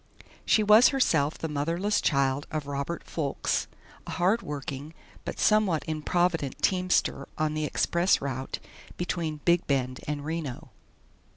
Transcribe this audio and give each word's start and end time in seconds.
She 0.47 0.63
was 0.63 0.87
herself 0.87 1.37
the 1.37 1.47
motherless 1.47 2.01
child 2.01 2.47
of 2.49 2.65
Robert 2.65 3.03
Foulkes, 3.03 3.67
a 4.07 4.11
hardworking 4.13 4.95
but 5.25 5.37
somewhat 5.39 5.83
improvident 5.87 6.59
teamster 6.63 7.27
on 7.37 7.53
the 7.53 7.65
Express 7.65 8.19
Route 8.19 8.57
between 8.97 9.41
Big 9.45 9.67
Bend 9.67 9.99
and 10.07 10.25
Reno. 10.25 10.71